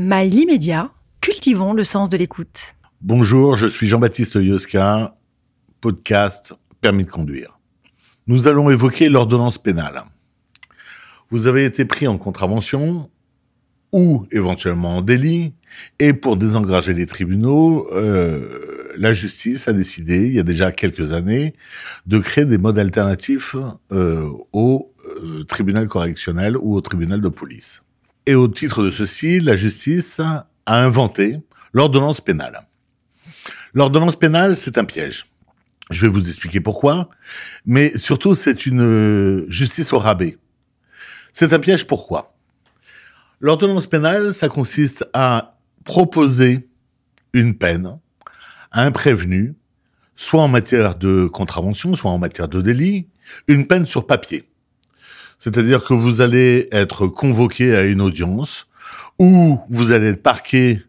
[0.00, 2.76] Mail immédiat, cultivons le sens de l'écoute.
[3.00, 5.12] Bonjour, je suis Jean-Baptiste Yoska,
[5.80, 7.58] podcast Permis de conduire.
[8.28, 10.04] Nous allons évoquer l'ordonnance pénale.
[11.30, 13.10] Vous avez été pris en contravention
[13.90, 15.52] ou éventuellement en délit,
[15.98, 21.12] et pour désengager les tribunaux, euh, la justice a décidé, il y a déjà quelques
[21.12, 21.54] années,
[22.06, 23.56] de créer des modes alternatifs
[23.90, 24.92] euh, au
[25.24, 27.82] euh, tribunal correctionnel ou au tribunal de police.
[28.28, 31.40] Et au titre de ceci, la justice a inventé
[31.72, 32.60] l'ordonnance pénale.
[33.72, 35.24] L'ordonnance pénale, c'est un piège.
[35.90, 37.08] Je vais vous expliquer pourquoi,
[37.64, 40.36] mais surtout c'est une justice au rabais.
[41.32, 42.36] C'est un piège pourquoi?
[43.40, 46.68] L'ordonnance pénale, ça consiste à proposer
[47.32, 47.98] une peine
[48.70, 49.54] à un prévenu,
[50.16, 53.08] soit en matière de contravention, soit en matière de délit,
[53.46, 54.44] une peine sur papier.
[55.38, 58.66] C'est-à-dire que vous allez être convoqué à une audience
[59.18, 60.82] ou vous allez être parqué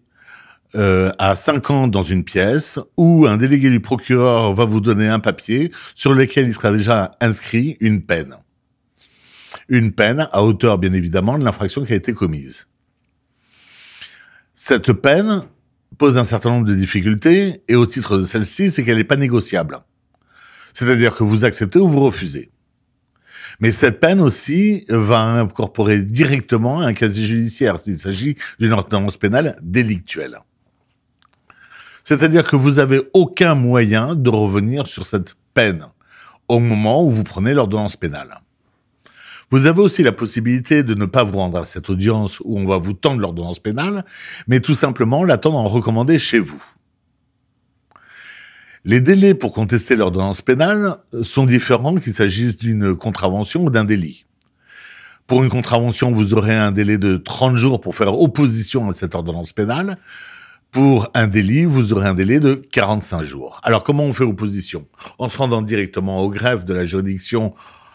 [0.76, 5.08] euh, à 5 ans dans une pièce où un délégué du procureur va vous donner
[5.08, 8.36] un papier sur lequel il sera déjà inscrit une peine.
[9.68, 12.68] Une peine à hauteur, bien évidemment, de l'infraction qui a été commise.
[14.56, 15.44] Cette peine
[15.98, 19.16] pose un certain nombre de difficultés et au titre de celle-ci, c'est qu'elle n'est pas
[19.16, 19.80] négociable.
[20.74, 22.52] C'est-à-dire que vous acceptez ou vous refusez.
[23.60, 29.58] Mais cette peine aussi va incorporer directement un casier judiciaire s'il s'agit d'une ordonnance pénale
[29.62, 30.40] délictuelle.
[32.04, 35.86] C'est-à-dire que vous n'avez aucun moyen de revenir sur cette peine
[36.48, 38.40] au moment où vous prenez l'ordonnance pénale.
[39.52, 42.68] Vous avez aussi la possibilité de ne pas vous rendre à cette audience où on
[42.68, 44.06] va vous tendre l'ordonnance pénale,
[44.48, 46.64] mais tout simplement l'attendre en recommandé chez vous.
[48.86, 54.26] Les délais pour contester l'ordonnance pénale sont différents qu'il s'agisse d'une contravention ou d'un délit.
[55.28, 59.16] Pour une contravention, vous aurez un délai de 30 jours pour faire opposition à cette
[59.16, 59.98] ordonnance pénale.
[60.72, 63.60] Pour un délit, vous aurez un délai de 45 jours.
[63.64, 64.88] Alors comment on fait opposition?
[65.18, 67.54] En se rendant directement au greffe de la juridiction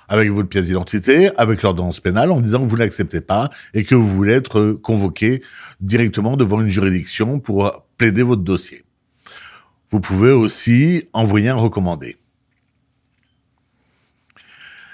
[0.09, 3.95] avec votre pièce d'identité, avec l'ordonnance pénale, en disant que vous l'acceptez pas et que
[3.95, 5.43] vous voulez être convoqué
[5.81, 8.85] directement devant une juridiction pour plaider votre dossier.
[9.91, 12.17] Vous pouvez aussi envoyer un recommandé.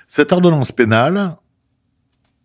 [0.06, 1.36] Cette ordonnance pénale,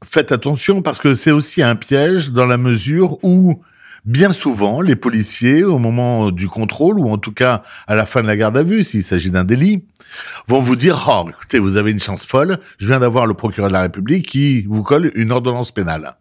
[0.04, 3.62] faites attention parce que c'est aussi un piège dans la mesure où
[4.06, 8.22] bien souvent, les policiers, au moment du contrôle, ou en tout cas à la fin
[8.22, 9.84] de la garde à vue, s'il s'agit d'un délit,
[10.48, 13.70] vont vous dire, oh, écoutez, vous avez une chance folle, je viens d'avoir le procureur
[13.70, 16.16] de la République qui vous colle une ordonnance pénale.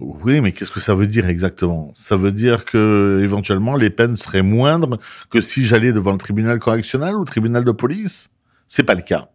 [0.00, 1.90] Oui, mais qu'est-ce que ça veut dire exactement?
[1.94, 6.58] Ça veut dire que éventuellement les peines seraient moindres que si j'allais devant le tribunal
[6.58, 8.30] correctionnel ou le tribunal de police?
[8.66, 9.28] C'est pas le cas.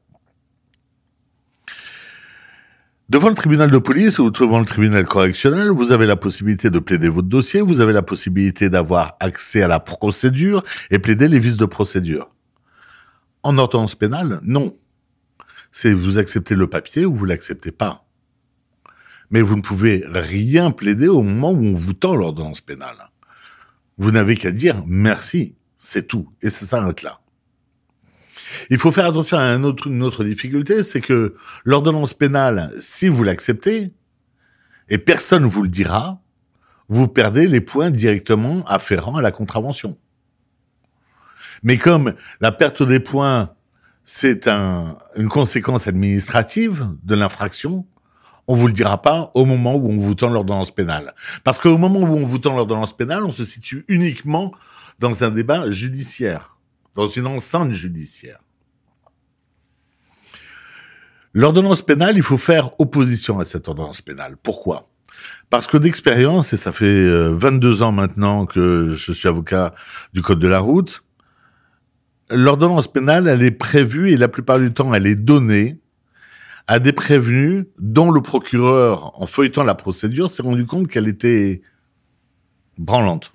[3.08, 6.80] Devant le tribunal de police ou devant le tribunal correctionnel, vous avez la possibilité de
[6.80, 11.38] plaider votre dossier, vous avez la possibilité d'avoir accès à la procédure et plaider les
[11.38, 12.32] vices de procédure.
[13.44, 14.74] En ordonnance pénale, non.
[15.72, 18.05] C'est vous acceptez le papier ou vous l'acceptez pas.
[19.32, 23.10] Mais vous ne pouvez rien plaider au moment où on vous tend l'ordonnance pénale.
[23.98, 27.20] Vous n'avez qu'à dire merci, c'est tout, et ça s'arrête là.
[28.70, 33.94] Il faut faire attention à une autre difficulté, c'est que l'ordonnance pénale, si vous l'acceptez,
[34.90, 36.22] et personne vous le dira,
[36.88, 39.98] vous perdez les points directement afférents à la contravention.
[41.64, 43.50] Mais comme la perte des points,
[44.04, 47.88] c'est une conséquence administrative de l'infraction,
[48.48, 51.14] on vous le dira pas au moment où on vous tend l'ordonnance pénale.
[51.44, 54.52] Parce qu'au moment où on vous tend l'ordonnance pénale, on se situe uniquement
[55.00, 56.58] dans un débat judiciaire,
[56.96, 58.40] dans une enceinte judiciaire.
[61.34, 64.38] L'ordonnance pénale, il faut faire opposition à cette ordonnance pénale.
[64.42, 64.88] Pourquoi?
[65.50, 69.74] Parce que d'expérience, et ça fait 22 euh, ans maintenant que je suis avocat
[70.14, 71.04] du Code de la route,
[72.30, 75.80] l'ordonnance pénale, elle est prévue et la plupart du temps, elle est donnée
[76.68, 81.62] à des prévenus dont le procureur, en feuilletant la procédure, s'est rendu compte qu'elle était
[82.78, 83.34] branlante,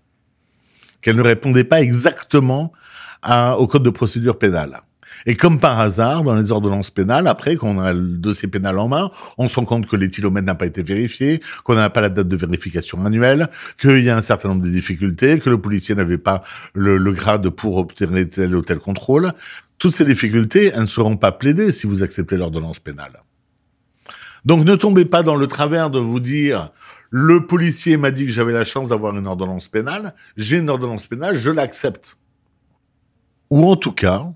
[1.01, 2.73] qu'elle ne répondait pas exactement
[3.59, 4.81] au code de procédure pénale.
[5.27, 8.89] Et comme par hasard, dans les ordonnances pénales, après qu'on a le dossier pénal en
[8.89, 12.09] main, on se rend compte que l'éthylomètre n'a pas été vérifié, qu'on n'a pas la
[12.09, 13.49] date de vérification annuelle,
[13.79, 16.43] qu'il y a un certain nombre de difficultés, que le policier n'avait pas
[16.75, 19.33] le, grade pour obtenir tel ou tel contrôle.
[19.81, 23.23] Toutes ces difficultés, elles ne seront pas plaidées si vous acceptez l'ordonnance pénale.
[24.45, 26.71] Donc ne tombez pas dans le travers de vous dire
[27.09, 31.07] le policier m'a dit que j'avais la chance d'avoir une ordonnance pénale, j'ai une ordonnance
[31.07, 32.19] pénale, je l'accepte.
[33.49, 34.31] Ou en tout cas,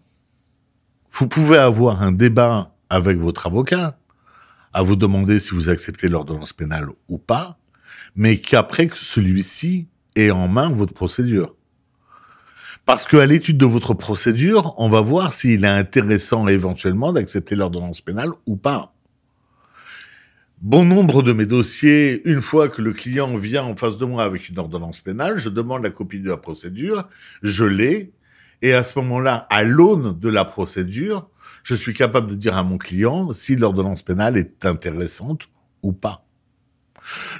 [1.13, 3.99] vous pouvez avoir un débat avec votre avocat,
[4.73, 7.59] à vous demander si vous acceptez l'ordonnance pénale ou pas,
[8.17, 11.55] mais qu'après que celui-ci ait en main votre procédure.
[12.85, 18.03] Parce qu'à l'étude de votre procédure, on va voir s'il est intéressant éventuellement d'accepter l'ordonnance
[18.03, 18.95] pénale ou pas.
[20.61, 24.23] Bon nombre de mes dossiers, une fois que le client vient en face de moi
[24.23, 27.09] avec une ordonnance pénale, je demande la copie de la procédure,
[27.43, 28.13] je l'ai,
[28.61, 31.31] et à ce moment-là, à l'aune de la procédure,
[31.63, 35.49] je suis capable de dire à mon client si l'ordonnance pénale est intéressante
[35.83, 36.27] ou pas.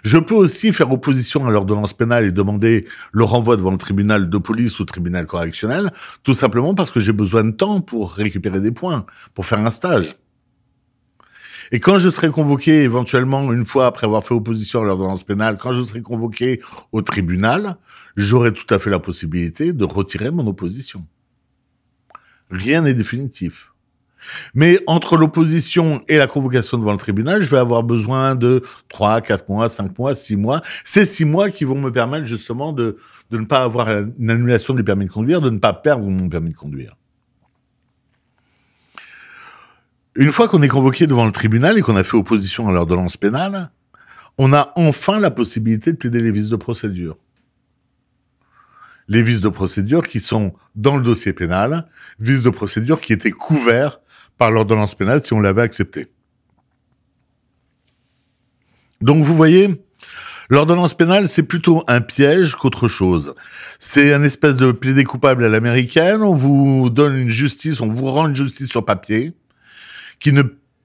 [0.03, 4.29] Je peux aussi faire opposition à l'ordonnance pénale et demander le renvoi devant le tribunal
[4.29, 5.93] de police ou tribunal correctionnel,
[6.23, 9.71] tout simplement parce que j'ai besoin de temps pour récupérer des points, pour faire un
[9.71, 10.15] stage.
[11.73, 15.57] Et quand je serai convoqué éventuellement, une fois après avoir fait opposition à l'ordonnance pénale,
[15.59, 16.61] quand je serai convoqué
[16.93, 17.79] au tribunal,
[18.17, 21.07] j'aurai tout à fait la possibilité de retirer mon opposition.
[22.51, 23.74] Rien n'est définitif.
[24.55, 29.21] Mais entre l'opposition et la convocation devant le tribunal, je vais avoir besoin de 3,
[29.21, 30.61] 4 mois, 5 mois, 6 mois.
[30.85, 32.97] Ces 6 mois qui vont me permettre justement de,
[33.31, 36.29] de ne pas avoir une annulation du permis de conduire, de ne pas perdre mon
[36.29, 36.95] permis de conduire.
[40.17, 43.17] Une fois qu'on est convoqué devant le tribunal et qu'on a fait opposition à l'ordonnance
[43.17, 43.73] pénale,
[44.39, 47.17] on a enfin la possibilité de plaider les vices de procédure.
[49.09, 51.89] Les vices de procédure qui sont dans le dossier pénal,
[52.21, 53.99] vices de procédure qui étaient couverts
[54.39, 56.07] par l'ordonnance pénale si on l'avait accepté.
[59.01, 59.69] Donc vous voyez,
[60.49, 63.35] l'ordonnance pénale, c'est plutôt un piège qu'autre chose.
[63.79, 68.07] C'est un espèce de plaider coupable à l'américaine, on vous donne une justice, on vous
[68.07, 69.35] rend une justice sur papier,
[70.21, 70.43] qui ne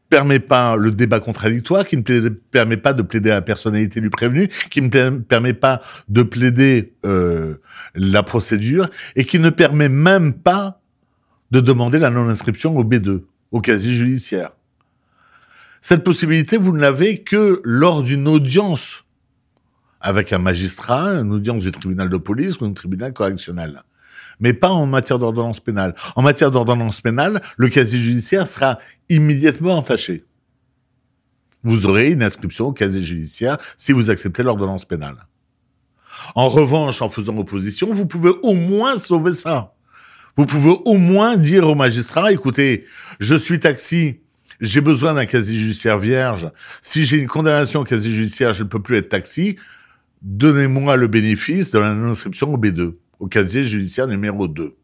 [0.10, 4.10] permet pas le débat contradictoire, qui ne permet pas de plaider à la personnalité du
[4.10, 7.56] prévenu, qui ne permet pas de plaider euh,
[7.96, 10.82] la procédure, et qui ne permet même pas
[11.52, 14.52] de demander la non-inscription au B2 au casier judiciaire.
[15.82, 19.06] Cette possibilité, vous ne l'avez que lors d'une audience
[20.02, 23.84] avec un magistrat, une audience du tribunal de police ou un tribunal correctionnel.
[24.40, 25.94] Mais pas en matière d'ordonnance pénale.
[26.16, 28.80] En matière d'ordonnance pénale, le casier judiciaire sera
[29.10, 30.24] immédiatement entaché.
[31.64, 35.18] Vous aurez une inscription au casier judiciaire si vous acceptez l'ordonnance pénale.
[36.36, 39.74] En revanche, en faisant opposition, vous pouvez au moins sauver ça.
[40.40, 42.86] Vous pouvez au moins dire au magistrat, écoutez,
[43.20, 44.22] je suis taxi,
[44.62, 46.50] j'ai besoin d'un casier judiciaire vierge.
[46.82, 49.58] Si j'ai une condamnation au casier judiciaire, je ne peux plus être taxi.
[50.22, 54.78] Donnez-moi le bénéfice de l'inscription au B2, au casier judiciaire numéro 2.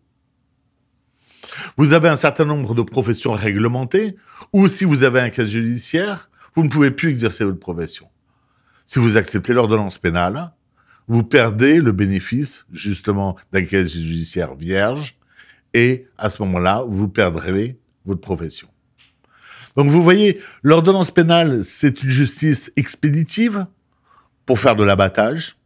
[1.77, 4.17] Vous avez un certain nombre de professions réglementées,
[4.51, 8.09] ou si vous avez un casier judiciaire, vous ne pouvez plus exercer votre profession.
[8.85, 10.51] Si vous acceptez l'ordonnance pénale,
[11.07, 15.17] vous perdez le bénéfice, justement, d'un casier judiciaire vierge,
[15.75, 18.69] et à ce moment-là, vous perdrez votre profession.
[19.75, 23.67] Donc vous voyez, l'ordonnance pénale, c'est une justice expéditive
[24.45, 25.57] pour faire de l'abattage.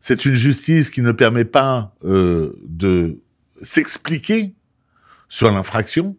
[0.00, 3.20] C'est une justice qui ne permet pas euh, de
[3.62, 4.54] s'expliquer
[5.30, 6.14] sur l'infraction,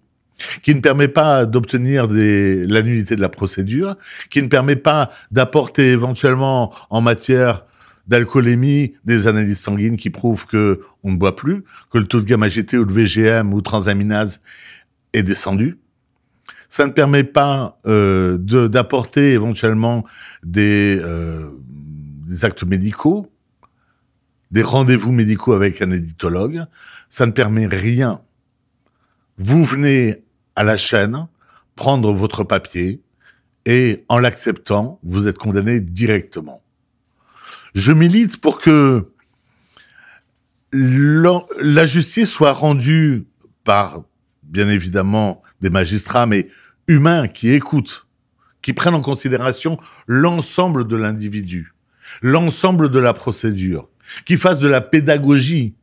[0.63, 3.95] qui ne permet pas d'obtenir l'annulité de la procédure,
[4.31, 7.68] qui ne permet pas d'apporter éventuellement en matière
[8.07, 12.25] d'alcoolémie, des analyses sanguines qui prouvent que on ne boit plus, que le taux de
[12.25, 14.41] gamma GT ou de VGM ou transaminase
[15.13, 15.79] est descendu.
[16.69, 20.03] Ça ne permet pas euh, d'apporter éventuellement
[20.44, 21.51] des, euh,
[22.27, 23.31] des actes médicaux,
[24.50, 26.65] des rendez-vous médicaux avec un éditologue.
[27.10, 28.22] Ça ne permet rien.
[29.38, 30.24] Vous venez
[30.55, 31.27] à la chaîne
[31.75, 33.01] prendre votre papier
[33.65, 36.62] et en l'acceptant, vous êtes condamné directement
[37.74, 39.08] je milite pour que
[40.72, 43.25] la justice soit rendue
[43.63, 44.03] par,
[44.44, 46.50] bien évidemment, des magistrats, mais
[46.88, 48.08] humains qui écoutent,
[48.62, 49.77] qui prennent en considération
[50.08, 51.74] l'ensemble de l'individu,
[52.22, 53.89] l'ensemble de la procédure,
[54.25, 55.75] qui fassent de la pédagogie.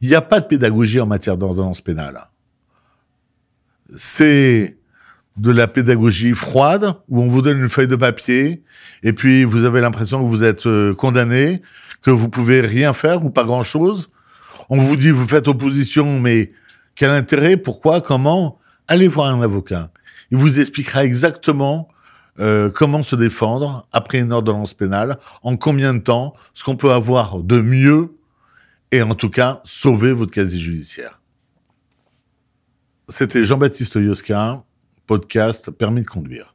[0.00, 2.28] Il n'y a pas de pédagogie en matière d'ordonnance pénale.
[3.94, 4.77] C'est
[5.38, 8.62] de la pédagogie froide où on vous donne une feuille de papier
[9.02, 11.62] et puis vous avez l'impression que vous êtes euh, condamné,
[12.02, 14.10] que vous pouvez rien faire ou pas grand chose.
[14.68, 16.52] On vous dit vous faites opposition, mais
[16.94, 18.58] quel intérêt, pourquoi, comment?
[18.88, 19.90] Allez voir un avocat.
[20.30, 21.88] Il vous expliquera exactement
[22.40, 26.92] euh, comment se défendre après une ordonnance pénale, en combien de temps, ce qu'on peut
[26.92, 28.14] avoir de mieux
[28.92, 31.20] et en tout cas sauver votre casier judiciaire.
[33.08, 34.64] C'était Jean-Baptiste Yosca
[35.08, 36.54] podcast permis de conduire.